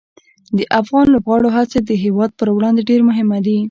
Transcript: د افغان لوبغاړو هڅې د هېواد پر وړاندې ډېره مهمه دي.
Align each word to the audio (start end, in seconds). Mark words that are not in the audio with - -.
د 0.57 0.59
افغان 0.79 1.05
لوبغاړو 1.13 1.53
هڅې 1.57 1.79
د 1.83 1.91
هېواد 2.03 2.31
پر 2.39 2.47
وړاندې 2.55 2.81
ډېره 2.89 3.03
مهمه 3.09 3.37
دي. 3.45 3.57